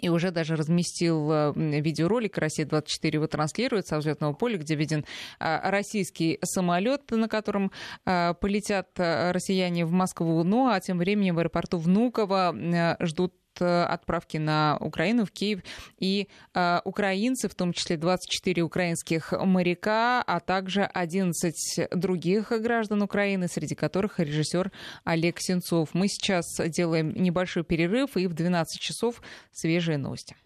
[0.00, 5.04] и уже даже разместил э, видеоролик «Россия-24» его транслирует со взлетного поля, где виден
[5.38, 7.70] э, российский самолет, на котором
[8.04, 10.42] э, полетят россияне в Москву.
[10.44, 15.60] Ну а тем временем в аэропорту Внуково ждут отправки на Украину, в Киев.
[15.98, 23.48] И э, украинцы, в том числе 24 украинских моряка, а также 11 других граждан Украины,
[23.48, 24.70] среди которых режиссер
[25.04, 25.90] Олег Сенцов.
[25.92, 29.22] Мы сейчас делаем небольшой перерыв, и в 12 часов
[29.52, 30.36] свежие новости.